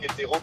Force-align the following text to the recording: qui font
qui 0.00 0.22
font 0.24 0.39